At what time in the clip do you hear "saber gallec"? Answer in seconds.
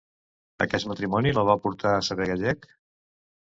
2.09-2.67